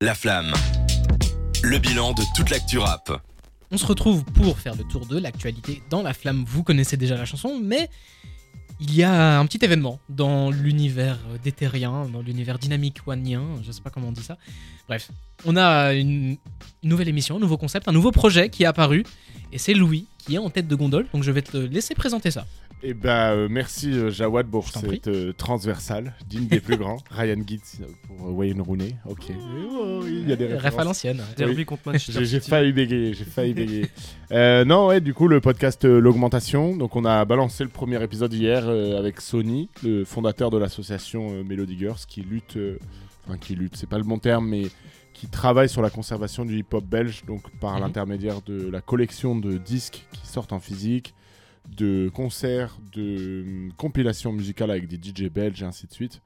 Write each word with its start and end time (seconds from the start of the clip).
La 0.00 0.14
Flamme. 0.14 0.52
Le 1.64 1.76
bilan 1.78 2.12
de 2.12 2.22
toute 2.36 2.50
l'actu 2.50 2.78
rap. 2.78 3.20
On 3.72 3.76
se 3.76 3.84
retrouve 3.84 4.24
pour 4.26 4.60
faire 4.60 4.76
le 4.76 4.84
tour 4.84 5.06
de 5.06 5.18
l'actualité 5.18 5.82
dans 5.90 6.02
La 6.02 6.14
Flamme. 6.14 6.44
Vous 6.46 6.62
connaissez 6.62 6.96
déjà 6.96 7.16
la 7.16 7.24
chanson, 7.24 7.58
mais 7.60 7.90
il 8.78 8.94
y 8.94 9.02
a 9.02 9.40
un 9.40 9.44
petit 9.44 9.58
événement 9.64 9.98
dans 10.08 10.52
l'univers 10.52 11.18
d'éthérien, 11.42 12.06
dans 12.12 12.22
l'univers 12.22 12.60
dynamique 12.60 12.98
oneien, 13.08 13.42
je 13.66 13.72
sais 13.72 13.80
pas 13.80 13.90
comment 13.90 14.06
on 14.06 14.12
dit 14.12 14.22
ça. 14.22 14.38
Bref, 14.86 15.10
on 15.44 15.56
a 15.56 15.92
une 15.94 16.36
nouvelle 16.84 17.08
émission, 17.08 17.34
un 17.34 17.40
nouveau 17.40 17.56
concept, 17.56 17.88
un 17.88 17.92
nouveau 17.92 18.12
projet 18.12 18.50
qui 18.50 18.62
est 18.62 18.66
apparu, 18.66 19.02
et 19.50 19.58
c'est 19.58 19.74
Louis 19.74 20.06
qui 20.18 20.36
est 20.36 20.38
en 20.38 20.48
tête 20.48 20.68
de 20.68 20.76
gondole, 20.76 21.08
donc 21.12 21.24
je 21.24 21.32
vais 21.32 21.42
te 21.42 21.56
laisser 21.56 21.96
présenter 21.96 22.30
ça. 22.30 22.46
Et 22.82 22.94
bah 22.94 23.32
euh, 23.32 23.48
merci 23.50 23.90
euh, 23.90 24.08
Jawad 24.10 24.46
pour 24.48 24.68
cette 24.68 25.08
euh, 25.08 25.32
transversale, 25.32 26.14
digne 26.28 26.46
des 26.46 26.60
plus 26.60 26.76
grands. 26.76 26.98
Ryan 27.10 27.42
Giggs 27.44 27.60
euh, 27.80 27.86
pour 28.06 28.28
euh, 28.28 28.30
Wayne 28.32 28.60
Rooney. 28.60 28.94
Ok. 29.04 29.32
Oh, 29.72 30.00
il 30.06 30.28
y 30.28 30.32
a 30.32 30.36
des 30.36 30.46
Ref 30.46 30.52
à 30.52 30.58
références. 30.58 30.84
l'ancienne. 30.86 31.22
Derby 31.36 31.64
contre 31.64 31.92
J'ai 31.96 32.38
failli 32.38 32.72
bégayer, 32.72 33.14
j'ai 33.14 33.24
failli 33.24 33.52
bégayer. 33.54 33.86
Euh, 34.30 34.64
non, 34.64 34.86
ouais, 34.86 35.00
du 35.00 35.12
coup, 35.12 35.26
le 35.26 35.40
podcast 35.40 35.84
euh, 35.84 35.98
L'Augmentation. 36.00 36.76
Donc, 36.76 36.94
on 36.94 37.04
a 37.04 37.24
balancé 37.24 37.64
le 37.64 37.70
premier 37.70 38.00
épisode 38.00 38.32
hier 38.32 38.62
euh, 38.68 38.96
avec 38.96 39.20
Sony, 39.20 39.68
le 39.82 40.04
fondateur 40.04 40.50
de 40.50 40.58
l'association 40.58 41.30
euh, 41.32 41.42
Melody 41.42 41.76
Girls, 41.76 41.98
qui 42.06 42.20
lutte, 42.22 42.56
euh, 42.56 42.78
enfin, 43.26 43.38
qui 43.38 43.56
lutte, 43.56 43.74
c'est 43.76 43.88
pas 43.88 43.98
le 43.98 44.04
bon 44.04 44.18
terme, 44.18 44.48
mais 44.48 44.66
qui 45.14 45.26
travaille 45.26 45.68
sur 45.68 45.82
la 45.82 45.90
conservation 45.90 46.44
du 46.44 46.56
hip-hop 46.60 46.84
belge, 46.84 47.24
donc 47.26 47.42
par 47.58 47.74
Mhm. 47.74 47.80
l'intermédiaire 47.80 48.40
de 48.46 48.70
la 48.70 48.80
collection 48.80 49.34
de 49.34 49.58
disques 49.58 50.06
qui 50.12 50.24
sortent 50.28 50.52
en 50.52 50.60
physique, 50.60 51.12
de 51.76 52.10
concerts, 52.12 52.78
de 52.92 53.42
hum, 53.46 53.72
compilations 53.76 54.32
musicales 54.32 54.70
avec 54.70 54.88
des 54.88 54.96
DJ 54.96 55.28
belges 55.30 55.62
et 55.62 55.66
ainsi 55.66 55.86
de 55.86 55.92
suite. 55.92 56.20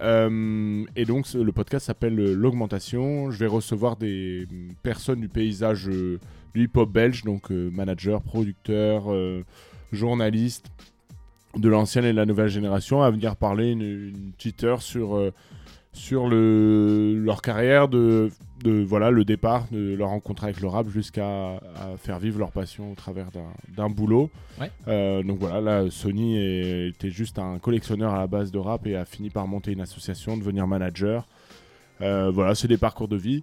Euh, 0.00 0.84
et 0.94 1.04
donc 1.04 1.32
le 1.34 1.50
podcast 1.50 1.86
s'appelle 1.86 2.18
euh, 2.20 2.34
L'Augmentation. 2.34 3.30
Je 3.30 3.38
vais 3.38 3.46
recevoir 3.46 3.96
des 3.96 4.46
hum, 4.50 4.68
personnes 4.82 5.20
du 5.20 5.28
paysage 5.28 5.88
euh, 5.88 6.18
du 6.54 6.64
hip-hop 6.64 6.90
belge, 6.90 7.24
donc 7.24 7.50
euh, 7.50 7.70
managers, 7.70 8.18
producteurs, 8.24 9.12
euh, 9.12 9.44
journalistes 9.92 10.70
de 11.56 11.68
l'ancienne 11.68 12.04
et 12.04 12.12
de 12.12 12.16
la 12.16 12.26
nouvelle 12.26 12.48
génération, 12.48 13.02
à 13.02 13.10
venir 13.10 13.34
parler 13.36 13.72
une, 13.72 13.82
une 13.82 14.32
petite 14.32 14.62
heure 14.64 14.82
sur, 14.82 15.32
sur 15.98 16.28
le, 16.28 17.14
leur 17.22 17.42
carrière, 17.42 17.88
de, 17.88 18.30
de 18.64 18.82
voilà 18.82 19.10
le 19.10 19.24
départ, 19.24 19.66
de 19.72 19.94
leur 19.94 20.08
rencontre 20.10 20.44
avec 20.44 20.60
le 20.60 20.68
rap 20.68 20.88
jusqu'à 20.88 21.60
faire 21.98 22.18
vivre 22.18 22.38
leur 22.38 22.52
passion 22.52 22.92
au 22.92 22.94
travers 22.94 23.30
d'un- 23.30 23.52
d'un 23.76 23.88
boulot. 23.90 24.30
Ouais. 24.60 24.70
Euh, 24.86 25.22
donc 25.22 25.38
voilà, 25.38 25.60
là 25.60 25.90
Sony 25.90 26.36
est- 26.38 26.88
était 26.88 27.10
juste 27.10 27.38
un 27.38 27.58
collectionneur 27.58 28.14
à 28.14 28.18
la 28.20 28.26
base 28.26 28.50
de 28.52 28.58
rap 28.58 28.86
et 28.86 28.96
a 28.96 29.04
fini 29.04 29.28
par 29.30 29.46
monter 29.46 29.72
une 29.72 29.80
association, 29.80 30.36
devenir 30.36 30.66
manager. 30.66 31.26
Euh, 32.00 32.30
voilà, 32.32 32.54
c'est 32.54 32.68
des 32.68 32.78
parcours 32.78 33.08
de 33.08 33.16
vie. 33.16 33.42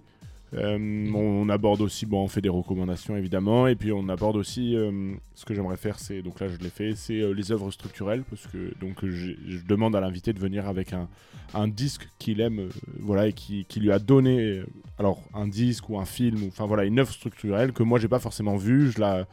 Euh, 0.54 1.10
on 1.12 1.48
aborde 1.48 1.80
aussi, 1.80 2.06
bon, 2.06 2.22
on 2.22 2.28
fait 2.28 2.40
des 2.40 2.48
recommandations 2.48 3.16
évidemment, 3.16 3.66
et 3.66 3.74
puis 3.74 3.90
on 3.92 4.08
aborde 4.08 4.36
aussi 4.36 4.76
euh, 4.76 5.12
ce 5.34 5.44
que 5.44 5.54
j'aimerais 5.54 5.76
faire, 5.76 5.98
c'est 5.98 6.22
donc 6.22 6.38
là 6.38 6.46
je 6.46 6.56
l'ai 6.58 6.70
fait, 6.70 6.94
c'est 6.94 7.20
euh, 7.20 7.32
les 7.32 7.50
œuvres 7.50 7.70
structurelles, 7.72 8.22
parce 8.30 8.46
que 8.46 8.72
donc 8.80 9.04
je 9.04 9.34
demande 9.66 9.96
à 9.96 10.00
l'invité 10.00 10.32
de 10.32 10.38
venir 10.38 10.68
avec 10.68 10.92
un, 10.92 11.08
un 11.52 11.66
disque 11.66 12.08
qu'il 12.18 12.40
aime, 12.40 12.68
voilà, 13.00 13.26
et 13.26 13.32
qui, 13.32 13.64
qui 13.64 13.80
lui 13.80 13.90
a 13.90 13.98
donné, 13.98 14.62
alors 14.98 15.20
un 15.34 15.48
disque 15.48 15.88
ou 15.88 15.98
un 15.98 16.04
film, 16.04 16.44
enfin 16.46 16.66
voilà, 16.66 16.84
une 16.84 17.00
œuvre 17.00 17.12
structurelle 17.12 17.72
que 17.72 17.82
moi 17.82 17.98
j'ai 17.98 18.08
pas 18.08 18.20
forcément 18.20 18.56
vue, 18.56 18.92
je 18.92 19.00
la, 19.00 19.26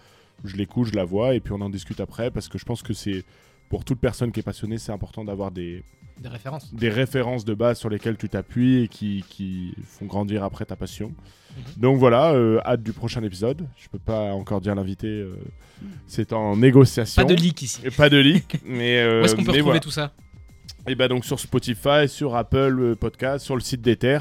je 0.43 0.57
l'écoute, 0.57 0.87
je 0.87 0.95
la 0.95 1.05
vois, 1.05 1.35
et 1.35 1.39
puis 1.39 1.53
on 1.53 1.61
en 1.61 1.69
discute 1.69 1.99
après, 1.99 2.31
parce 2.31 2.47
que 2.47 2.57
je 2.57 2.65
pense 2.65 2.81
que 2.81 2.93
c'est 2.93 3.23
pour 3.69 3.85
toute 3.85 3.99
personne 3.99 4.31
qui 4.31 4.39
est 4.39 4.43
passionnée, 4.43 4.77
c'est 4.77 4.91
important 4.91 5.23
d'avoir 5.23 5.51
des, 5.51 5.83
Des 6.19 6.29
références. 6.29 6.73
des 6.73 6.89
références 6.89 7.43
de 7.45 7.53
base 7.53 7.79
sur 7.79 7.89
lesquelles 7.89 8.17
tu 8.17 8.29
t'appuies 8.29 8.83
et 8.83 8.87
qui, 8.87 9.23
qui 9.29 9.73
font 9.85 10.05
grandir 10.05 10.43
après 10.43 10.65
ta 10.65 10.75
passion. 10.75 11.09
Mhm. 11.09 11.63
Donc 11.77 11.97
voilà, 11.97 12.31
euh, 12.33 12.59
hâte 12.65 12.83
du 12.83 12.93
prochain 12.93 13.23
épisode. 13.23 13.67
Je 13.77 13.87
peux 13.89 13.99
pas 13.99 14.33
encore 14.33 14.61
dire 14.61 14.75
l'invité, 14.75 15.07
euh, 15.07 15.35
c'est 16.07 16.33
en 16.33 16.55
négociation. 16.57 17.21
Pas 17.23 17.27
de 17.27 17.35
leak 17.35 17.61
ici. 17.61 17.81
Et 17.83 17.91
pas 17.91 18.09
de 18.09 18.17
leak, 18.17 18.57
mais 18.65 18.99
euh, 18.99 19.21
Où 19.21 19.25
est-ce 19.25 19.35
qu'on 19.35 19.43
peut 19.43 19.51
retrouver 19.51 19.61
voilà. 19.63 19.79
tout 19.79 19.91
ça? 19.91 20.11
Et 20.87 20.95
bah 20.95 21.07
donc 21.07 21.23
sur 21.25 21.39
Spotify, 21.39 22.07
sur 22.09 22.35
Apple 22.35 22.77
euh, 22.79 22.95
Podcast, 22.95 23.45
sur 23.45 23.55
le 23.55 23.61
site 23.61 23.81
d'Ether, 23.81 24.19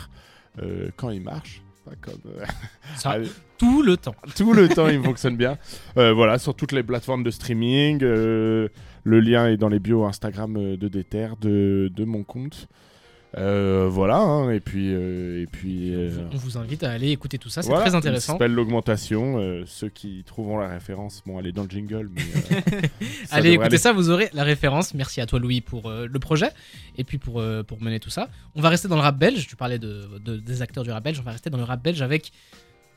euh, 0.62 0.91
quand 0.97 1.10
il 1.10 1.20
marche. 1.22 1.60
Pas 1.84 1.92
comme 2.00 2.20
euh, 2.38 2.44
Ça, 2.97 3.16
tout 3.58 3.82
le 3.82 3.97
temps. 3.97 4.14
tout 4.36 4.52
le 4.52 4.69
temps, 4.69 4.88
il 4.88 5.02
fonctionne 5.04 5.36
bien. 5.36 5.58
Euh, 5.97 6.12
voilà, 6.12 6.38
sur 6.38 6.54
toutes 6.54 6.70
les 6.70 6.84
plateformes 6.84 7.25
de 7.25 7.31
streaming. 7.32 7.98
Le 9.04 9.20
lien 9.20 9.48
est 9.48 9.56
dans 9.56 9.68
les 9.68 9.78
bios 9.80 10.04
Instagram 10.04 10.56
euh, 10.56 10.76
de 10.76 10.88
Déter, 10.88 11.28
de, 11.40 11.90
de 11.94 12.04
mon 12.04 12.22
compte. 12.22 12.68
Euh, 13.38 13.88
voilà, 13.90 14.18
hein, 14.18 14.50
et 14.50 14.60
puis. 14.60 14.92
euh, 14.92 15.42
et 15.42 15.46
puis 15.46 15.94
euh, 15.94 16.10
On 16.32 16.36
vous 16.36 16.58
invite 16.58 16.82
à 16.84 16.90
aller 16.90 17.08
écouter 17.12 17.38
tout 17.38 17.48
ça, 17.48 17.62
c'est 17.62 17.68
voilà, 17.68 17.84
très 17.84 17.90
Ça 17.92 17.96
intéressant. 17.96 18.32
s'appelle 18.34 18.52
l'augmentation. 18.52 19.62
ceux 19.64 19.88
qui 19.88 20.22
trouveront 20.26 20.58
la 20.58 20.68
référence, 20.68 21.22
bon, 21.24 21.40
elle 21.40 21.46
est 21.46 21.52
dans 21.52 21.62
le 21.62 21.70
jingle, 21.70 22.10
mais. 22.14 22.20
ça 23.26 23.36
Allez 23.36 23.56
aller. 23.56 23.78
ça, 23.78 23.94
vous 23.94 24.10
aurez 24.10 24.28
la 24.34 24.44
référence. 24.44 24.92
Merci 24.92 25.22
à 25.22 25.26
toi 25.26 25.38
Louis 25.38 25.62
pour 25.62 25.90
le 25.90 26.19
projet 26.19 26.50
et 26.98 27.04
puis 27.04 27.16
pour, 27.16 27.42
pour 27.66 27.80
mener 27.82 28.00
tout 28.00 28.10
ça. 28.10 28.28
On 28.54 28.60
va 28.60 28.69
rester 28.69 28.86
dans 28.88 28.96
le 28.96 29.00
rap 29.02 29.16
belge, 29.19 29.46
tu 29.46 29.56
parlais 29.56 29.78
de, 29.78 30.10
de- 30.22 30.36
des 30.36 30.60
acteurs 30.60 30.84
du 30.84 30.90
rap 30.90 31.02
belge, 31.02 31.19
on 31.19 31.22
va 31.24 31.32
rester 31.32 31.48
dans 31.48 31.56
le 31.58 31.64
rap 31.64 31.82
belge 31.82 32.02
avec 32.02 32.32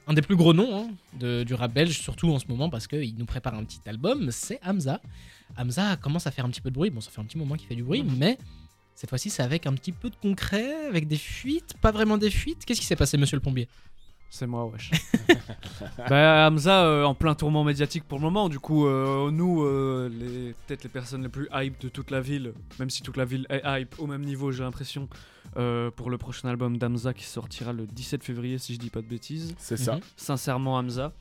un 0.08 0.14
des 0.14 0.22
plus 0.22 0.36
gros 0.36 0.54
noms 0.54 0.76
hein, 0.78 0.90
de- 1.20 1.44
du 1.44 1.54
rap 1.54 1.74
belge, 1.74 2.00
surtout 2.00 2.32
en 2.32 2.40
ce 2.40 2.46
moment 2.48 2.70
parce 2.70 2.88
qu'il 2.88 3.16
nous 3.18 3.26
prépare 3.26 3.56
un 3.56 3.64
petit 3.64 3.80
album, 3.88 4.30
c'est 4.32 4.60
Hamza. 4.64 5.02
Hamza 5.58 5.96
commence 5.98 6.28
à 6.28 6.32
faire 6.32 6.46
un 6.46 6.50
petit 6.50 6.62
peu 6.62 6.70
de 6.70 6.76
bruit, 6.76 6.90
bon 6.90 7.02
ça 7.02 7.12
fait 7.12 7.22
un 7.22 7.26
petit 7.26 7.38
moment 7.38 7.56
qu'il 7.56 7.68
fait 7.68 7.76
du 7.76 7.84
bruit, 7.84 8.04
mais 8.04 8.38
cette 8.94 9.10
fois-ci 9.10 9.30
c'est 9.30 9.44
avec 9.44 9.66
un 9.68 9.74
petit 9.74 9.92
peu 9.92 10.10
de 10.10 10.16
concret, 10.16 10.88
avec 10.88 11.08
des 11.08 11.18
fuites, 11.18 11.74
pas 11.82 11.92
vraiment 11.92 12.18
des 12.18 12.30
fuites. 12.30 12.66
Qu'est-ce 12.66 12.80
qui 12.80 12.86
s'est 12.86 12.96
passé 12.96 13.18
monsieur 13.18 13.38
le 13.38 13.42
plombier? 13.42 13.68
C'est 14.30 14.48
moi, 14.48 14.66
wesh. 14.66 14.92
bah, 16.10 16.48
Hamza, 16.48 16.84
euh, 16.86 17.04
en 17.04 17.14
plein 17.16 17.36
tourment 17.36 17.64
médiatique 17.64 18.04
pour 18.08 18.18
le 18.20 18.24
moment. 18.24 18.50
Du 18.50 18.60
coup, 18.60 18.86
euh, 18.88 19.32
nous, 19.32 19.64
euh, 19.64 20.10
les- 20.10 20.54
peut-être 20.68 20.84
les 20.84 20.90
personnes 20.90 21.24
les 21.24 21.30
plus 21.30 21.48
hype 21.54 21.80
de 21.82 21.90
toute 21.90 22.12
la 22.12 22.22
ville, 22.22 22.54
même 22.80 22.90
si 22.90 23.02
toute 23.02 23.18
la 23.18 23.26
ville 23.26 23.46
est 23.50 23.62
hype 23.66 23.96
au 24.00 24.08
même 24.08 24.22
niveau, 24.24 24.52
j'ai 24.52 24.64
l'impression, 24.64 25.08
euh, 25.58 25.92
pour 25.92 26.10
le 26.10 26.18
prochain 26.18 26.50
album 26.50 26.78
d'Hamza 26.78 27.14
qui 27.14 27.24
sortira 27.24 27.72
le 27.74 27.86
17 27.86 28.24
février, 28.24 28.58
si 28.58 28.74
je 28.74 28.80
dis 28.80 28.90
pas 28.90 29.02
de 29.02 29.08
bêtises. 29.08 29.56
C'est 29.58 29.78
ça. 29.78 29.96
Mhm. 29.96 30.02
Sincèrement, 30.18 30.76
Hamza. 30.78 31.14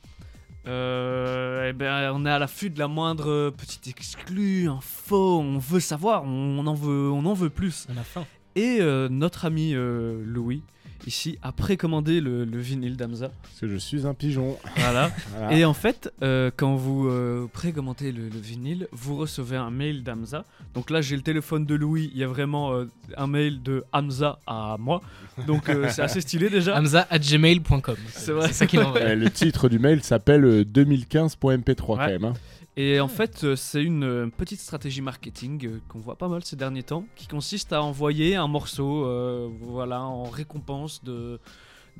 Euh, 0.67 1.69
eh 1.69 1.73
ben, 1.73 2.11
on 2.15 2.25
est 2.25 2.29
à 2.29 2.39
l'affût 2.39 2.69
de 2.71 2.79
la 2.79 2.87
moindre 2.87 3.51
petite 3.51 3.87
exclue, 3.87 4.67
info, 4.67 5.39
on 5.39 5.59
veut 5.59 5.79
savoir, 5.79 6.23
on 6.23 6.65
en 6.65 6.73
veut, 6.73 7.11
on 7.11 7.23
en 7.25 7.33
veut 7.33 7.51
plus. 7.51 7.85
On 7.93 7.97
a 7.97 8.03
faim. 8.03 8.25
Et 8.55 8.77
euh, 8.81 9.07
notre 9.09 9.45
ami 9.45 9.73
euh, 9.75 10.23
Louis, 10.25 10.63
ici, 11.07 11.37
a 11.43 11.51
précommandé 11.51 12.21
le, 12.21 12.45
le 12.45 12.57
vinyle 12.59 12.97
d'Hamza. 12.97 13.31
Parce 13.43 13.59
que 13.61 13.67
je 13.67 13.77
suis 13.77 14.05
un 14.07 14.13
pigeon. 14.13 14.57
Voilà. 14.77 15.11
Voilà. 15.37 15.57
Et 15.57 15.65
en 15.65 15.73
fait, 15.73 16.11
euh, 16.21 16.49
quand 16.55 16.75
vous 16.75 17.07
euh, 17.07 17.47
précommandez 17.51 18.11
le, 18.11 18.29
le 18.29 18.39
vinyle, 18.39 18.87
vous 18.91 19.15
recevez 19.17 19.57
un 19.57 19.69
mail 19.71 20.03
d'Hamza. 20.03 20.45
Donc 20.73 20.89
là, 20.89 21.01
j'ai 21.01 21.15
le 21.15 21.21
téléphone 21.21 21.65
de 21.65 21.75
Louis, 21.75 22.09
il 22.13 22.19
y 22.19 22.23
a 22.23 22.27
vraiment 22.27 22.73
euh, 22.73 22.85
un 23.17 23.27
mail 23.27 23.61
de 23.63 23.83
Hamza 23.93 24.39
à 24.47 24.77
moi. 24.79 25.01
Donc 25.47 25.69
euh, 25.69 25.87
c'est 25.89 26.01
assez 26.01 26.21
stylé 26.21 26.49
déjà. 26.49 26.75
Hamza 26.79 27.07
at 27.09 27.19
gmail.com. 27.19 27.95
C'est 28.09 28.31
vrai. 28.31 28.47
C'est 28.47 28.53
ça 28.53 28.65
qu'il 28.67 28.79
envoie. 28.81 28.99
Euh, 29.01 29.15
le 29.15 29.29
titre 29.29 29.67
du 29.69 29.79
mail 29.79 30.03
s'appelle 30.03 30.45
euh, 30.45 30.63
2015.mp3 30.63 31.75
quand 31.75 31.97
Ouais. 31.97 32.07
même. 32.07 32.25
hein. 32.25 32.33
Et 32.77 32.99
en 32.99 33.07
fait, 33.07 33.43
euh, 33.45 33.55
c'est 33.55 33.81
une 33.81 34.03
euh, 34.03 34.27
petite 34.27 34.59
stratégie 34.59 35.01
marketing 35.01 35.65
euh, 35.65 35.79
qu'on 35.87 35.99
voit 35.99 36.17
pas 36.17 36.27
mal 36.27 36.43
ces 36.43 36.57
derniers 36.57 36.83
temps, 36.83 37.05
qui 37.15 37.25
consiste 37.27 37.71
à 37.71 37.81
envoyer 37.81 38.35
un 38.35 38.47
morceau, 38.47 39.05
euh, 39.05 39.49
voilà, 39.61 40.01
en 40.01 40.23
récompense 40.25 41.03
de 41.03 41.39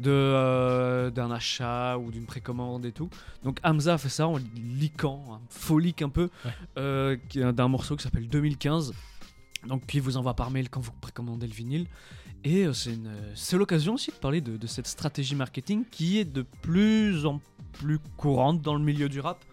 euh, 0.06 1.10
d'un 1.12 1.32
achat 1.32 1.98
ou 1.98 2.12
d'une 2.12 2.26
précommande 2.26 2.86
et 2.86 2.92
tout. 2.92 3.10
Donc 3.46 3.60
Hamza 3.64 3.94
a 3.94 3.98
fait 3.98 4.10
ça 4.10 4.28
en 4.28 4.38
leakant, 4.78 5.24
un 5.32 5.40
faux 5.50 5.80
leak 5.80 6.02
un 6.02 6.10
peu, 6.10 6.30
Ouais. 6.44 6.52
euh, 6.78 7.18
d'un 7.54 7.70
morceau 7.70 7.96
qui 7.96 8.04
s'appelle 8.04 8.28
2015. 8.28 8.94
Donc 9.68 9.86
qui 9.88 10.00
vous 10.02 10.18
envoie 10.18 10.34
par 10.36 10.52
mail 10.52 10.70
quand 10.70 10.82
vous 10.82 10.92
précommandez 11.00 11.48
le 11.48 11.54
vinyle. 11.54 11.88
Et 12.44 12.66
c'est 13.34 13.58
l'occasion 13.58 13.94
aussi 13.96 14.12
de 14.12 14.16
parler 14.18 14.40
de, 14.42 14.58
de 14.58 14.68
cette 14.68 14.86
stratégie 14.86 15.34
marketing 15.34 15.84
qui 15.90 16.20
est 16.20 16.26
de 16.26 16.44
plus 16.62 17.26
en 17.26 17.40
plus 17.74 17.98
courante 18.18 18.62
dans 18.62 18.76
le 18.76 18.84
milieu 18.84 19.10
du 19.10 19.20
rap. 19.22 19.44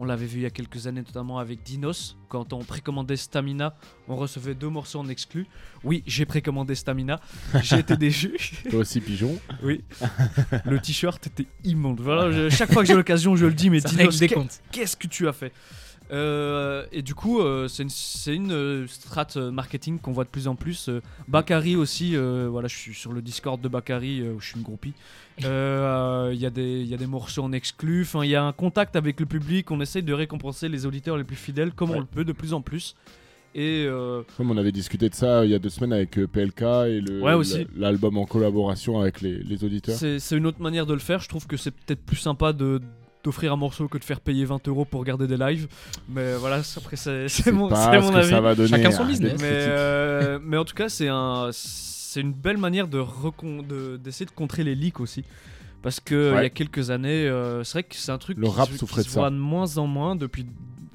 On 0.00 0.04
l'avait 0.04 0.26
vu 0.26 0.38
il 0.40 0.42
y 0.42 0.46
a 0.46 0.50
quelques 0.50 0.88
années, 0.88 1.02
notamment 1.02 1.38
avec 1.38 1.62
Dinos. 1.62 2.16
Quand 2.28 2.52
on 2.52 2.64
précommandait 2.64 3.16
Stamina, 3.16 3.76
on 4.08 4.16
recevait 4.16 4.54
deux 4.56 4.68
morceaux 4.68 4.98
en 4.98 5.08
exclu. 5.08 5.46
Oui, 5.84 6.02
j'ai 6.04 6.26
précommandé 6.26 6.74
Stamina. 6.74 7.20
J'ai 7.62 7.78
été 7.78 7.96
déçu. 7.98 8.34
Toi 8.70 8.80
aussi 8.80 9.00
pigeon. 9.00 9.38
Oui. 9.62 9.84
Le 10.64 10.80
t-shirt 10.80 11.24
était 11.28 11.46
immonde. 11.62 12.00
Voilà, 12.00 12.32
je- 12.32 12.48
chaque 12.50 12.72
fois 12.72 12.82
que 12.82 12.88
j'ai 12.88 12.94
l'occasion, 12.94 13.36
je 13.36 13.46
le 13.46 13.54
dis, 13.54 13.70
mais 13.70 13.78
Ça 13.80 13.88
Dinos, 13.90 14.20
qu'est-ce 14.72 14.96
que 14.96 15.06
tu 15.06 15.28
as 15.28 15.32
fait? 15.32 15.52
Euh, 16.14 16.84
et 16.92 17.02
du 17.02 17.14
coup, 17.14 17.40
euh, 17.40 17.66
c'est 17.68 17.82
une, 17.82 18.44
une 18.44 18.52
euh, 18.52 18.86
strat 18.86 19.26
marketing 19.52 19.98
qu'on 19.98 20.12
voit 20.12 20.24
de 20.24 20.28
plus 20.30 20.46
en 20.48 20.54
plus. 20.54 20.88
Bakary 21.28 21.76
aussi, 21.76 22.16
euh, 22.16 22.48
voilà, 22.50 22.68
je 22.68 22.76
suis 22.76 22.94
sur 22.94 23.12
le 23.12 23.20
Discord 23.20 23.60
de 23.60 23.68
Bakary, 23.68 24.22
où 24.22 24.40
je 24.40 24.46
suis 24.46 24.56
une 24.56 24.62
groupie. 24.62 24.92
Il 25.38 25.44
y, 25.44 25.46
a 26.46 26.50
des- 26.50 26.80
il 26.80 26.86
y 26.86 26.94
a 26.94 26.96
des 26.96 27.06
morceaux 27.08 27.42
en 27.42 27.52
exclu, 27.52 28.02
enfin, 28.02 28.24
il 28.24 28.30
y 28.30 28.36
a 28.36 28.44
un 28.44 28.52
contact 28.52 28.94
avec 28.96 29.18
le 29.18 29.26
public, 29.26 29.70
on 29.70 29.80
essaye 29.80 30.02
de 30.04 30.12
récompenser 30.12 30.68
les 30.68 30.86
auditeurs 30.86 31.16
les 31.16 31.24
plus 31.24 31.36
fidèles 31.36 31.72
comme 31.72 31.90
on 31.90 31.98
le 32.00 32.06
peut 32.06 32.24
de 32.24 32.32
plus 32.32 32.52
en 32.54 32.60
plus. 32.60 32.94
et 33.56 33.84
euh, 33.88 34.22
Comme 34.36 34.50
on 34.52 34.56
avait 34.56 34.72
discuté 34.72 35.08
de 35.08 35.14
ça 35.14 35.44
il 35.44 35.50
y 35.50 35.54
a 35.54 35.58
deux 35.58 35.68
semaines 35.70 35.92
avec 35.92 36.18
euh, 36.18 36.26
PLK 36.28 36.62
et 36.62 37.02
Ouais, 37.20 37.34
l'album 37.76 38.18
en 38.18 38.26
collaboration 38.26 39.00
avec 39.00 39.20
les, 39.20 39.38
les 39.38 39.64
auditeurs. 39.64 39.96
c'est 39.96 40.36
une 40.36 40.46
autre 40.46 40.60
manière 40.62 40.86
de 40.86 40.92
le 40.94 41.00
faire. 41.00 41.18
Je 41.20 41.28
trouve 41.28 41.46
que 41.48 41.56
c'est 41.56 41.72
peut-être 41.72 42.04
plus 42.04 42.16
sympa 42.16 42.52
de 42.52 42.80
d'offrir 43.24 43.52
un 43.52 43.56
morceau 43.56 43.88
que 43.88 43.98
de 43.98 44.04
faire 44.04 44.20
payer 44.20 44.44
20 44.44 44.68
euros 44.68 44.84
pour 44.84 45.00
regarder 45.00 45.26
des 45.26 45.36
lives. 45.36 45.66
Mais 46.08 46.34
voilà, 46.36 46.60
après 46.76 46.96
c'est 46.96 47.52
mon, 47.52 47.68
avis. 47.70 48.28
ça 48.28 48.40
va 48.40 48.54
donner. 48.54 48.68
Chacun 48.68 48.90
son 48.90 49.04
business. 49.04 49.40
Mais, 49.40 49.48
euh, 49.50 50.38
mais 50.42 50.56
en 50.56 50.64
tout 50.64 50.74
cas, 50.74 50.88
c'est 50.88 51.08
un, 51.08 51.50
une 52.16 52.32
belle 52.32 52.58
manière 52.58 52.86
de 52.86 52.98
recon- 53.00 53.66
de- 53.66 53.96
d'essayer 53.96 54.26
de, 54.26 54.30
contrer 54.30 54.62
les 54.62 54.74
leaks 54.74 55.00
aussi. 55.00 55.24
Parce 55.82 56.00
que 56.00 56.32
il 56.36 56.42
y 56.42 56.46
a 56.46 56.50
quelques 56.50 56.90
années, 56.90 57.26
euh, 57.28 57.62
c'est 57.62 57.72
vrai 57.72 57.82
que 57.82 57.94
c'est 57.96 58.12
un 58.12 58.18
truc 58.18 58.38
Le 58.38 58.46
qui, 58.48 58.54
rap 58.54 58.68
qui 58.70 58.78
se 58.78 59.10
voit 59.10 59.30
de 59.30 59.36
moins 59.36 59.76
en 59.76 59.86
moins 59.86 60.16
depuis 60.16 60.46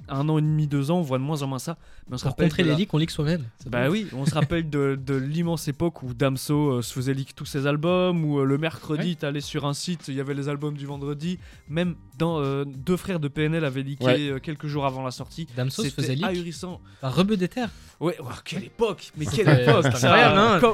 un 0.10 0.28
an 0.30 0.38
et 0.38 0.42
demi, 0.42 0.68
deux 0.68 0.92
ans, 0.92 0.98
on 0.98 1.02
voit 1.02 1.18
de 1.18 1.24
moins 1.24 1.42
en 1.42 1.48
moins 1.48 1.60
ça. 1.60 1.78
Mais 2.08 2.16
on 2.16 2.18
se 2.18 2.24
Pour 2.24 2.32
rappelle 2.32 2.50
contrer 2.50 2.64
les 2.64 2.70
la- 2.72 2.76
leaks, 2.76 2.94
on 2.94 2.98
leak 2.98 3.12
soi-même. 3.12 3.44
Bah 3.68 3.90
oui, 3.90 4.08
on 4.14 4.26
se 4.26 4.34
rappelle 4.34 4.70
de, 4.70 5.00
de 5.02 5.16
l'immense 5.16 5.68
époque 5.68 6.04
où 6.04 6.14
Damso 6.14 6.72
euh, 6.78 6.82
se 6.82 6.94
faisait 6.94 7.14
leak 7.14 7.36
tous 7.36 7.46
ses 7.46 7.68
albums, 7.68 8.24
où 8.26 8.40
euh, 8.40 8.44
le 8.46 8.58
mercredi, 8.58 9.10
Ouais. 9.10 9.16
t'allais 9.16 9.42
sur 9.42 9.66
un 9.66 9.74
site, 9.74 10.08
il 10.08 10.16
y 10.16 10.20
avait 10.20 10.34
les 10.34 10.50
albums 10.50 10.76
du 10.76 10.86
vendredi. 10.86 11.40
Même 11.70 11.96
dans 12.18 12.40
euh, 12.40 12.66
deux 12.66 12.98
frères 12.98 13.20
de 13.20 13.28
PNL 13.28 13.64
avaient 13.66 13.84
leaké 13.84 14.06
Ouais. 14.06 14.30
euh, 14.30 14.40
quelques 14.40 14.68
jours 14.68 14.86
avant 14.86 15.04
la 15.04 15.12
sortie. 15.12 15.48
Damso 15.56 15.84
se 15.84 15.90
faisait 15.90 16.08
C'était 16.16 16.16
leak. 16.28 16.38
ahurissant. 16.38 16.82
Par 17.02 17.16
Rebeu 17.16 17.38
d'Ether. 17.38 17.66
Ouais, 18.00 18.16
oh, 18.20 18.26
quelle 18.46 18.64
époque 18.66 19.12
Mais 19.18 19.26
quelle 19.26 19.48
époque 19.62 19.84
ça, 19.84 19.90
incroyable, 19.90 20.38
hein. 20.40 20.74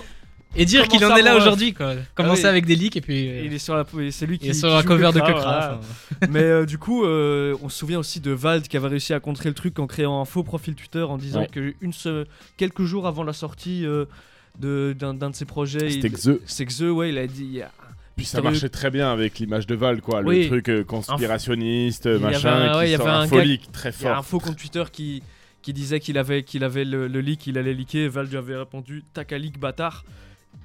Et 0.55 0.65
dire 0.65 0.87
qu'il 0.87 1.03
en 1.05 1.15
est 1.15 1.21
là 1.21 1.35
aujourd'hui, 1.35 1.73
quoi. 1.73 1.93
Commencer 2.15 2.43
oui. 2.43 2.47
avec 2.49 2.65
des 2.65 2.75
leaks 2.75 2.95
et 2.97 3.01
puis. 3.01 3.29
euh, 3.29 3.41
Il 3.45 3.53
est 3.53 3.59
sur 3.59 3.75
la, 3.75 3.85
c'est 4.11 4.25
lui 4.25 4.37
qui 4.39 4.45
il 4.45 4.51
est 4.51 4.53
sur 4.53 4.69
la 4.69 4.81
joue 4.81 4.87
cover 4.87 5.11
de 5.13 5.19
voilà. 5.19 5.79
enfin. 5.79 6.27
Mais 6.31 6.39
euh, 6.43 6.65
du 6.65 6.77
coup, 6.77 7.03
euh, 7.05 7.55
on 7.61 7.69
se 7.69 7.77
souvient 7.77 7.99
aussi 7.99 8.19
de 8.21 8.31
Vald 8.31 8.67
qui 8.67 8.77
avait 8.77 8.87
réussi 8.87 9.13
à 9.13 9.19
contrer 9.19 9.49
le 9.49 9.55
truc 9.55 9.77
en 9.79 9.87
créant 9.87 10.21
un 10.21 10.25
faux 10.25 10.43
profil 10.43 10.75
Twitter 10.75 11.01
en 11.01 11.17
disant 11.17 11.41
Ouais. 11.41 11.47
que 11.51 11.73
une 11.81 11.93
se- 11.93 12.25
quelques 12.57 12.83
jours 12.83 13.05
avant 13.07 13.23
la 13.23 13.33
sortie 13.33 13.85
euh, 13.85 14.05
de- 14.59 14.95
d'un 14.97 15.13
de 15.13 15.35
ses 15.35 15.45
projets, 15.45 15.89
C'était 15.89 16.07
il- 16.07 16.13
Xe. 16.15 16.29
c'est 16.45 16.65
que 16.65 16.73
The, 16.73 16.89
ouais, 16.91 17.09
il 17.09 17.17
a 17.17 17.27
dit. 17.27 17.59
Puis 18.15 18.25
ça 18.25 18.41
marchait 18.41 18.69
très 18.69 18.89
bien 18.91 19.11
avec 19.11 19.39
l'image 19.39 19.67
de 19.67 19.75
Val, 19.75 19.99
quoi. 19.99 20.21
Oui. 20.21 20.43
Le 20.43 20.47
truc 20.47 20.69
euh, 20.69 20.83
conspirationniste, 20.85 22.05
Il 22.05 22.11
avait 22.11 22.19
machin, 22.19 22.49
un- 22.71 22.77
ouais, 22.77 22.85
il 22.85 22.87
qui 22.87 22.93
y 22.93 22.97
sort 22.97 23.07
avait 23.09 23.17
un 23.17 23.21
un 23.21 23.27
folique 23.27 23.71
très 23.73 23.89
Il 23.99 24.03
y 24.03 24.07
a 24.07 24.11
un 24.11 24.15
fort. 24.21 24.25
faux 24.25 24.39
compte 24.39 24.57
Twitter 24.57 24.83
qui, 24.91 25.21
qui 25.61 25.73
disait 25.73 25.99
qu'il 25.99 26.17
avait, 26.17 26.43
qu'il 26.43 26.63
avait 26.63 26.85
le, 26.85 27.07
le 27.09 27.19
leak, 27.19 27.47
il 27.47 27.57
allait 27.57 27.73
leaker. 27.73 28.09
Val 28.09 28.27
lui 28.27 28.37
avait 28.37 28.55
répondu 28.55 29.03
T'as 29.13 29.23
leak 29.37 29.59
bâtard. 29.59 30.05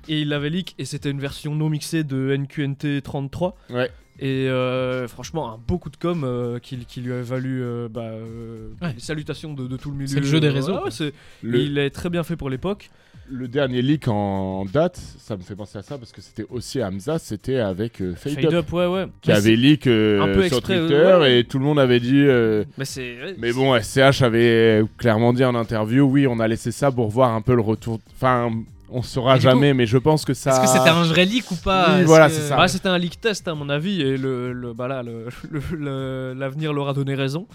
Et 0.09 0.21
il 0.23 0.29
l'avait 0.29 0.51
leak 0.51 0.75
et 0.79 0.85
c'était 0.85 1.11
une 1.11 1.21
version 1.21 1.55
non 1.55 1.69
mixée 1.69 2.05
de 2.05 2.37
NQNT 2.37 3.03
33. 3.03 3.57
Ouais. 3.71 3.91
Et 4.23 4.49
euh, 4.51 5.09
franchement, 5.09 5.51
un 5.55 5.59
beau 5.67 5.79
coup 5.79 5.89
de 5.89 5.97
com 5.97 6.25
euh, 6.25 6.59
qui, 6.59 6.77
qui 6.85 7.01
lui 7.01 7.13
a 7.13 7.23
valu 7.23 7.63
euh, 7.63 7.89
bah, 7.89 8.03
euh, 8.03 8.69
Ouais. 8.83 8.93
les 8.95 9.01
salutations 9.01 9.55
de, 9.55 9.67
de 9.67 9.77
tout 9.79 9.91
le 9.91 9.97
milieu. 9.97 10.09
C'est 10.09 10.21
le 10.21 10.27
jeu 10.27 10.41
des 10.41 10.51
réseaux, 10.51 10.75
ouais, 10.75 11.13
Le, 11.43 11.59
Il 11.59 11.79
est 11.79 11.89
très 11.91 12.11
bien 12.11 12.23
fait 12.23 12.37
pour 12.37 12.51
l'époque. 12.51 12.91
le 13.31 13.49
dernier 13.49 13.81
leak 13.81 14.09
en 14.09 14.67
date, 14.67 14.97
ça 15.19 15.39
me 15.39 15.43
fait 15.43 15.55
penser 15.55 15.79
à 15.79 15.83
ça 15.83 15.97
parce 15.97 16.13
que 16.13 16.21
c'était 16.21 16.45
aussi 16.51 16.83
Hamza, 16.83 17.19
c'était 17.19 17.57
avec 17.61 18.03
euh, 18.03 18.15
Fade, 18.15 18.35
Fade 18.35 18.45
Up, 18.53 18.53
up, 18.67 18.73
ouais, 18.75 18.87
ouais. 18.89 19.07
qui 19.23 19.31
Mais 19.31 19.37
avait 19.37 19.57
leak 19.57 19.87
euh, 19.87 20.21
un 20.21 20.27
peu 20.35 20.47
sur 20.49 20.59
exprès, 20.59 20.79
Twitter 20.81 20.95
euh, 20.97 21.21
ouais. 21.21 21.39
et 21.41 21.45
tout 21.45 21.59
le 21.59 21.65
monde 21.65 21.79
avait 21.79 22.01
dit. 22.01 22.19
euh, 22.27 22.65
c'est- 22.83 23.17
Mais 23.23 23.35
Mais 23.39 23.53
bon, 23.55 23.75
SCH 23.81 24.21
avait 24.21 24.83
clairement 24.99 25.33
dit 25.33 25.45
en 25.45 25.55
interview, 25.55 26.05
oui, 26.05 26.27
on 26.27 26.41
a 26.41 26.47
laissé 26.49 26.73
ça 26.73 26.91
pour 26.93 27.09
voir 27.09 27.33
un 27.35 27.41
peu 27.41 27.55
le 27.55 27.63
retour. 27.63 28.01
Enfin, 28.17 28.51
on 28.91 29.03
saura 29.03 29.39
jamais, 29.39 29.73
mais 29.75 29.87
je 29.87 29.99
pense 29.99 30.25
que 30.25 30.35
ça. 30.35 30.51
Est-ce 30.51 30.61
que 30.61 30.67
c'était 30.79 30.91
un 30.91 31.03
vrai 31.05 31.25
leak 31.25 31.51
ou 31.51 31.57
pas 31.57 31.99
Oui, 31.99 32.05
voilà, 32.05 32.29
que- 32.29 32.35
c'est 32.35 32.49
ça. 32.49 32.57
Bah, 32.57 32.69
c'était 32.69 32.89
un 32.89 32.99
leak 32.99 33.21
test 33.21 33.47
à 33.49 33.55
mon 33.55 33.69
avis 33.69 34.01
et 34.03 34.17
le, 34.17 34.53
le- 34.53 34.73
bah 34.73 34.89
là, 34.89 35.03
le- 35.03 35.27
le- 35.51 35.63
le- 35.77 36.35
l'avenir 36.37 36.73
leur 36.73 36.89
a 36.89 36.93
donné 36.95 37.15
raison. 37.15 37.47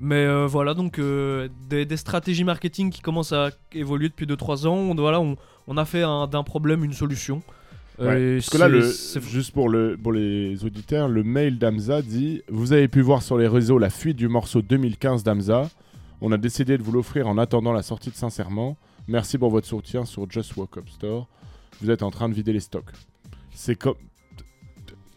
Mais 0.00 0.24
euh, 0.24 0.46
voilà 0.46 0.74
donc 0.74 0.98
euh, 1.00 1.48
des, 1.68 1.84
des 1.84 1.96
stratégies 1.96 2.44
marketing 2.44 2.90
qui 2.90 3.00
commencent 3.00 3.32
à 3.32 3.50
évoluer 3.72 4.08
depuis 4.08 4.26
2-3 4.26 4.66
ans. 4.68 4.74
On, 4.76 4.94
voilà, 4.94 5.20
on, 5.20 5.36
on 5.66 5.76
a 5.76 5.84
fait 5.84 6.02
un- 6.02 6.26
d'un 6.28 6.42
problème 6.44 6.84
une 6.84 6.92
solution. 6.92 7.42
Ouais, 7.98 8.06
Euh, 8.06 8.36
Parce 8.36 8.50
que 8.50 8.58
là, 8.58 8.66
c'est- 8.66 8.70
le, 8.70 8.82
c'est- 8.92 9.20
juste 9.28 9.50
pour, 9.52 9.68
le, 9.68 9.96
pour 10.00 10.12
les 10.12 10.64
auditeurs, 10.64 11.08
le 11.08 11.24
mail 11.24 11.58
d'Amza 11.58 12.00
dit 12.00 12.42
Vous 12.48 12.72
avez 12.72 12.86
pu 12.86 13.00
voir 13.00 13.22
sur 13.22 13.36
les 13.38 13.48
réseaux 13.48 13.78
la 13.78 13.90
fuite 13.90 14.16
du 14.16 14.28
morceau 14.28 14.62
2015 14.62 15.24
d'Amza. 15.24 15.68
On 16.20 16.30
a 16.30 16.36
décidé 16.36 16.78
de 16.78 16.82
vous 16.84 16.92
l'offrir 16.92 17.26
en 17.26 17.36
attendant 17.36 17.72
la 17.72 17.82
sortie 17.82 18.10
de 18.10 18.14
Sincèrement. 18.16 18.76
Merci 19.08 19.38
pour 19.38 19.50
votre 19.50 19.66
soutien 19.66 20.04
sur 20.04 20.30
Just 20.30 20.56
Walk 20.56 20.76
Up 20.76 20.88
Store. 20.88 21.26
Vous 21.80 21.90
êtes 21.90 22.02
en 22.02 22.10
train 22.10 22.28
de 22.28 22.34
vider 22.34 22.52
les 22.52 22.60
stocks. 22.60 22.90
C'est 23.52 23.74
comme. 23.74 23.94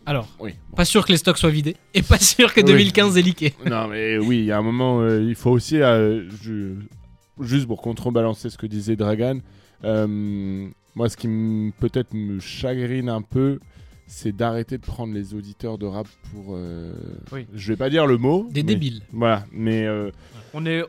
Alors, 0.06 0.28
Oui. 0.40 0.54
bon. 0.70 0.76
pas 0.78 0.86
sûr 0.86 1.06
que 1.06 1.12
les 1.12 1.18
stocks 1.18 1.38
soient 1.38 1.50
vidés 1.52 1.76
et 1.94 2.02
pas 2.02 2.18
sûr 2.18 2.54
que 2.54 2.62
Oui. 2.62 2.66
2015 2.68 3.18
est 3.18 3.22
leaké. 3.22 3.54
non, 3.70 3.88
mais 3.88 4.18
oui, 4.18 4.40
il 4.40 4.46
y 4.46 4.52
a 4.52 4.58
un 4.58 4.62
moment, 4.64 5.00
euh, 5.02 5.22
il 5.22 5.36
faut 5.36 5.52
aussi, 5.52 5.80
euh, 5.82 6.28
je- 6.42 6.74
juste 7.40 7.68
pour 7.68 7.82
contrebalancer 7.82 8.50
ce 8.50 8.58
que 8.58 8.66
disait 8.66 8.96
Dragan, 8.96 9.40
euh, 9.84 10.68
moi, 10.96 11.08
ce 11.10 11.18
qui 11.18 11.28
peut-être 11.80 12.14
me 12.14 12.40
chagrine 12.40 13.10
un 13.10 13.22
peu, 13.22 13.60
c'est 14.14 14.36
d'arrêter 14.36 14.78
de 14.78 14.86
prendre 14.86 15.14
les 15.14 15.34
auditeurs 15.34 15.78
de 15.78 15.86
rap 15.86 16.06
pour. 16.32 16.48
euh, 16.56 16.92
Oui. 17.32 17.48
Je 17.54 17.72
vais 17.72 17.78
pas 17.78 17.90
dire 17.90 18.06
le 18.06 18.18
mot. 18.18 18.46
Des 18.52 18.62
mais- 18.62 18.64
débiles. 18.74 19.02
Voilà, 19.14 19.46
mais 19.54 19.86
euh, 19.88 20.12
on 20.54 20.66
est, 20.66 20.84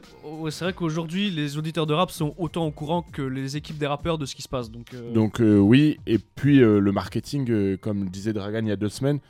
c'est 0.50 0.64
vrai 0.64 0.72
qu'aujourd'hui, 0.72 1.30
les 1.30 1.56
auditeurs 1.56 1.86
de 1.86 1.94
rap 1.94 2.10
sont 2.10 2.34
autant 2.36 2.66
au 2.66 2.72
courant 2.72 3.02
que 3.02 3.22
les 3.22 3.56
équipes 3.56 3.78
des 3.78 3.86
rappeurs 3.86 4.18
de 4.18 4.26
ce 4.26 4.34
qui 4.34 4.42
se 4.42 4.48
passe. 4.48 4.70
Donc, 4.72 4.86
euh, 4.92 5.12
donc 5.12 5.40
euh, 5.40 5.56
oui, 5.58 5.98
et 6.06 6.18
puis 6.18 6.60
euh, 6.62 6.80
le 6.80 6.90
marketing, 6.90 7.48
euh, 7.50 7.76
comme 7.76 8.08
disait 8.08 8.32
Dragan 8.32 8.60
il 8.62 8.68
y 8.68 8.72
a 8.72 8.76
deux 8.76 8.88
semaines. 8.88 9.20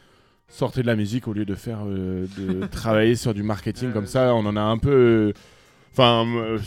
Sortez 0.48 0.80
de 0.82 0.86
la 0.86 0.96
musique 0.96 1.28
au 1.28 1.32
lieu 1.34 1.44
de 1.44 1.54
faire 1.54 1.80
euh, 1.86 2.26
de 2.38 2.66
travailler 2.70 3.14
sur 3.14 3.34
du 3.34 3.42
marketing 3.42 3.90
Euh, 3.90 3.92
comme 3.92 4.06
ça. 4.06 4.34
On 4.34 4.44
en 4.46 4.56
a 4.56 4.60
un 4.62 4.78
peu. 4.78 5.32
Enfin, 5.92 6.26
euh, 6.26 6.58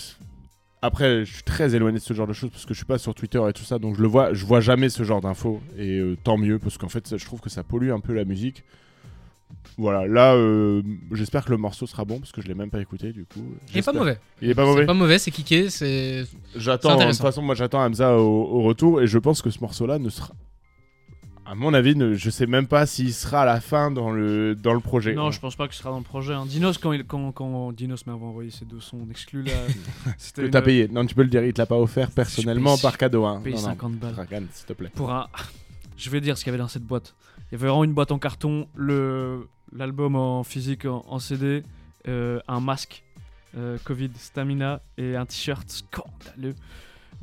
après, 0.82 1.26
je 1.26 1.34
suis 1.34 1.44
très 1.44 1.74
éloigné 1.76 1.98
de 1.98 2.04
ce 2.04 2.14
genre 2.14 2.28
de 2.28 2.34
choses 2.34 2.50
parce 2.52 2.66
que 2.66 2.74
je 2.74 2.80
suis 2.80 2.86
pas 2.86 2.98
sur 2.98 3.16
Twitter 3.16 3.42
et 3.50 3.54
tout 3.54 3.64
ça, 3.64 3.80
donc 3.80 3.96
je 3.96 4.02
le 4.02 4.08
vois, 4.08 4.34
je 4.34 4.46
vois 4.46 4.60
jamais 4.62 4.90
ce 4.90 5.04
genre 5.04 5.22
d'infos 5.22 5.62
et 5.78 5.98
euh, 6.00 6.16
tant 6.24 6.38
mieux 6.38 6.60
parce 6.60 6.78
qu'en 6.78 6.90
fait, 6.90 7.08
ça, 7.08 7.18
je 7.18 7.26
trouve 7.26 7.40
que 7.42 7.50
ça 7.50 7.64
pollue 7.64 7.92
un 7.92 8.00
peu 8.00 8.14
la 8.14 8.26
musique. 8.26 8.64
Voilà, 9.78 10.08
là, 10.08 10.36
euh, 10.36 10.82
j'espère 11.12 11.44
que 11.44 11.52
le 11.52 11.58
morceau 11.58 11.86
sera 11.88 12.06
bon 12.06 12.20
parce 12.20 12.32
que 12.32 12.42
je 12.42 12.48
l'ai 12.48 12.54
même 12.54 12.70
pas 12.70 12.80
écouté 12.80 13.12
du 13.12 13.26
coup. 13.26 13.44
Il 13.74 13.80
est 13.80 13.82
pas 13.82 13.94
mauvais. 13.94 14.18
Il 14.42 14.50
est 14.50 14.56
pas 14.56 14.64
C'est 14.64 14.68
mauvais. 14.70 14.86
pas 14.86 14.94
mauvais, 14.94 15.18
c'est 15.20 15.32
kické, 15.32 15.70
c'est. 15.70 16.24
J'attends. 16.56 16.98
C'est 17.00 17.06
De 17.06 17.12
toute 17.12 17.22
façon, 17.22 17.42
moi, 17.42 17.56
j'attends 17.56 17.82
Hamza 17.84 18.18
au, 18.18 18.22
au 18.58 18.62
retour 18.62 19.02
et 19.02 19.08
je 19.08 19.18
pense 19.18 19.42
que 19.42 19.50
ce 19.50 19.60
morceau-là 19.60 19.98
ne 20.00 20.10
sera. 20.10 20.34
À 21.48 21.54
mon 21.56 21.74
avis, 21.76 21.96
ne, 21.96 22.16
je 22.16 22.30
sais 22.30 22.48
même 22.48 22.66
pas 22.68 22.86
s'il 22.88 23.14
sera 23.14 23.42
à 23.44 23.46
la 23.46 23.62
fin 23.62 23.92
dans 23.92 24.10
le 24.12 24.56
dans 24.56 24.74
le 24.74 24.80
projet. 24.80 25.14
non, 25.14 25.30
je 25.32 25.40
pense 25.40 25.56
pas 25.56 25.68
que 25.68 25.74
ce 25.76 25.80
sera 25.80 25.92
dans 25.92 26.00
le 26.00 26.04
projet. 26.04 26.34
hein. 26.34 26.46
Dinos, 26.48 26.78
quand, 26.80 26.92
il, 26.92 27.06
quand, 27.06 27.32
quand 27.34 27.72
Dinos 27.72 28.06
m'avait 28.08 28.24
envoyé 28.26 28.50
ces 28.50 28.66
deux 28.66 28.80
sons 28.80 29.06
exclus 29.12 29.44
là, 29.46 29.52
c'était 30.18 30.42
que 30.42 30.46
une- 30.48 30.52
t'as 30.52 30.62
payé. 30.64 30.88
Non, 30.88 31.06
tu 31.06 31.14
peux 31.14 31.22
le 31.24 31.30
dire, 31.30 31.44
il 31.44 31.54
te 31.54 31.62
l'a 31.62 31.66
pas 31.68 31.78
offert 31.78 32.10
personnellement 32.12 32.78
par 32.78 32.98
cadeau. 32.98 33.26
Hein. 33.26 33.42
non. 33.46 33.58
50 33.58 33.94
balles. 33.94 34.14
Dragan, 34.14 34.44
s'il 34.52 34.66
te 34.66 34.74
plaît. 34.74 34.90
pour 34.96 35.12
un. 35.12 35.28
Je 35.98 36.10
vais 36.10 36.20
dire 36.20 36.38
ce 36.38 36.44
qu'il 36.44 36.52
y 36.52 36.54
avait 36.56 36.62
dans 36.62 36.68
cette 36.68 36.84
boîte. 36.84 37.16
Il 37.40 37.54
y 37.54 37.56
avait 37.56 37.68
vraiment 37.68 37.84
une 37.86 37.94
boîte 37.94 38.12
en 38.12 38.20
carton, 38.20 38.68
le 38.76 39.48
l'album 39.72 40.16
en 40.16 40.44
physique 40.44 40.86
en, 40.86 41.06
en 41.08 41.20
CD, 41.20 41.64
euh, 42.08 42.40
un 42.48 42.60
masque 42.60 43.04
euh, 43.58 43.78
Covid 43.84 44.10
Stamina 44.18 44.82
et 44.98 45.16
un 45.16 45.26
t-shirt 45.26 45.70
scandaleux. 45.70 46.56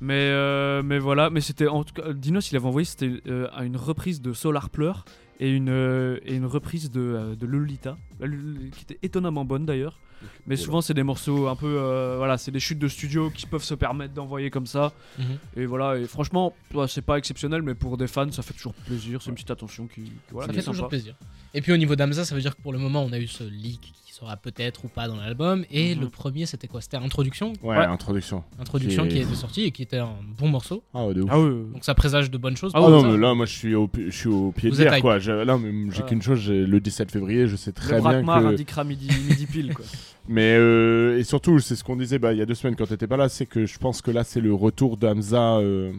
Mais 0.03 0.15
euh, 0.15 0.83
mais 0.83 0.99
voilà, 0.99 1.31
mais 1.31 1.41
c'était 1.41 1.69
en 1.69 1.85
tout 1.85 1.95
cas 1.95 2.13
Dinos 2.13 2.51
il 2.51 2.57
avait 2.57 2.67
envoyé 2.67 2.85
c'était 2.85 3.23
euh, 3.29 3.47
à 3.53 3.63
une 3.63 3.77
reprise 3.77 4.21
de 4.21 4.33
Solar 4.33 4.69
Pleur 4.69 5.05
et 5.39 5.49
une 5.49 5.69
euh, 5.69 6.19
et 6.25 6.35
une 6.35 6.45
reprise 6.45 6.91
de, 6.91 7.37
de 7.39 7.47
Lolita 7.47 7.97
qui 8.21 8.83
était 8.83 8.99
étonnamment 9.05 9.45
bonne 9.45 9.65
d'ailleurs. 9.65 10.01
Mais 10.49 10.57
souvent 10.57 10.81
c'est 10.81 10.95
des 10.95 11.05
morceaux 11.05 11.47
un 11.47 11.55
peu 11.55 12.17
voilà, 12.17 12.37
c'est 12.37 12.51
des 12.51 12.59
chutes 12.59 12.81
de 12.81 12.89
studio 12.89 13.31
qui 13.31 13.47
peuvent 13.47 13.63
se 13.63 13.75
permettre 13.75 14.13
d'envoyer 14.13 14.51
comme 14.51 14.67
ça. 14.67 14.93
Mhm. 15.21 15.25
Et 15.57 15.67
voilà, 15.67 15.97
et 15.97 16.07
franchement, 16.07 16.53
c'est 16.89 17.03
pas 17.03 17.17
exceptionnel, 17.17 17.63
mais 17.63 17.75
pour 17.75 17.97
des 17.97 18.09
fans, 18.09 18.31
ça 18.33 18.43
fait 18.43 18.55
toujours 18.55 18.75
plaisir. 18.75 19.23
C'est 19.23 19.31
une 19.31 19.35
petite 19.35 19.51
attention 19.53 19.87
qui, 19.87 20.13
voilà, 20.33 20.49
Ça 20.49 20.53
qui 20.53 20.61
fait 20.61 20.71
toujours 20.71 20.89
plaisir. 20.89 21.15
Et 21.55 21.61
puis 21.61 21.73
au 21.73 21.77
niveau 21.77 21.95
d'Amza, 21.95 22.25
ça 22.25 22.35
veut 22.35 22.41
dire 22.41 22.57
que 22.57 22.63
pour 22.63 22.73
le 22.73 22.79
moment, 22.79 23.05
on 23.05 23.13
a 23.13 23.19
eu 23.19 23.29
ce 23.29 23.45
leak 23.45 23.81
qui 23.81 24.02
sera 24.23 24.37
peut-être 24.37 24.85
ou 24.85 24.89
pas 24.89 25.09
dans 25.09 25.17
l'album. 25.17 25.65
Et 25.71 25.95
Mhm. 25.95 26.01
le 26.03 26.09
premier, 26.09 26.47
c'était 26.47 26.69
quoi? 26.69 26.81
C'était 26.81 26.97
Introduction? 26.97 27.53
Ouais, 27.63 27.77
Ouais. 27.77 27.85
introduction. 27.85 28.45
Introduction 28.61 29.03
Qui 29.05 29.09
qui, 29.11 29.19
est- 29.19 29.23
était 29.23 29.35
sorti 29.35 29.63
et 29.65 29.71
qui 29.73 29.83
était 29.83 29.99
un 29.99 30.15
bon 30.39 30.49
morceau. 30.49 30.83
Ah 30.95 31.07
ouais, 31.07 31.15
de 31.15 31.23
ouf. 31.23 31.31
Ah 31.33 31.41
oui, 31.41 31.51
Donc 31.73 31.85
ça 31.85 31.95
présage 31.95 32.31
de 32.31 32.39
bonnes 32.39 32.57
choses. 32.57 32.73
Ah 32.75 32.79
pour 32.81 32.91
non, 32.91 33.01
ça. 33.03 33.09
mais 33.09 33.19
là, 33.19 33.35
moi, 33.35 33.47
je 33.47 33.53
suis 33.53 33.75
au, 33.75 33.91
je 33.95 34.11
suis 34.11 34.29
au 34.29 34.53
pied 34.53 34.71
Vous 34.71 34.77
de 34.77 34.85
hype. 34.85 35.01
quoi. 35.01 35.19
Je- 35.19 35.33
là, 35.33 35.59
mais 35.59 35.91
j'ai 35.93 36.03
qu'une 36.03 36.23
chose, 36.23 36.49
le 36.49 36.81
17 36.81 37.11
février, 37.11 37.47
je 37.49 37.57
sais 37.57 37.73
très 37.73 37.97
le 37.97 38.03
bien 38.03 38.23
que. 38.25 38.47
indiquera 38.47 38.85
midi, 38.85 39.09
midi 39.29 39.47
pile, 39.47 39.75
quoi. 39.75 39.85
Mais 40.29 40.55
euh, 40.57 41.19
et 41.19 41.25
surtout, 41.25 41.59
c'est 41.59 41.75
ce 41.75 41.83
qu'on 41.83 41.97
disait 41.97 42.21
bah, 42.21 42.33
il 42.33 42.39
y 42.39 42.43
a 42.43 42.47
deux 42.47 42.55
semaines 42.55 42.77
quand 42.77 42.87
t'étais 42.87 43.09
pas 43.09 43.17
là, 43.17 43.29
c'est 43.29 43.45
que 43.47 43.67
je 43.67 43.77
pense 43.79 44.03
que 44.03 44.13
là, 44.13 44.23
c'est 44.23 44.41
le 44.41 44.55
retour 44.55 44.97
d'Amza 44.97 45.57
euh, 45.57 45.93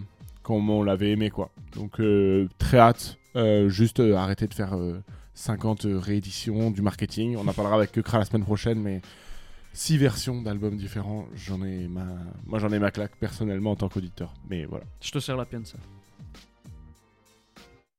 comme 0.43 0.69
on 0.69 0.81
l'avait 0.81 1.11
aimé, 1.11 1.29
quoi. 1.29 1.49
Donc 1.75 1.99
euh, 1.99 2.47
très 2.57 2.77
hâte. 2.79 3.17
Euh, 3.35 3.67
juste 3.67 3.99
euh, 3.99 4.15
arrêter 4.15 4.47
de 4.47 4.53
faire 4.53 4.75
euh, 4.75 5.01
50 5.33 5.85
rééditions 5.85 6.71
du 6.71 6.81
marketing. 6.81 7.37
On 7.37 7.47
en 7.47 7.53
parlera 7.53 7.75
avec 7.75 7.91
Kekra 7.91 8.19
la 8.19 8.25
semaine 8.25 8.43
prochaine, 8.43 8.81
mais 8.81 9.01
six 9.73 9.97
versions 9.97 10.41
d'albums 10.41 10.77
différents, 10.77 11.27
j'en 11.33 11.63
ai 11.63 11.87
ma, 11.87 12.05
moi 12.45 12.59
j'en 12.59 12.71
ai 12.71 12.79
ma 12.79 12.91
claque 12.91 13.15
personnellement 13.17 13.71
en 13.71 13.75
tant 13.75 13.89
qu'auditeur. 13.89 14.33
Mais 14.49 14.65
voilà. 14.65 14.85
Je 15.01 15.11
te 15.11 15.19
sers 15.19 15.35
la 15.35 15.45
pienne, 15.45 15.65
ça. 15.65 15.77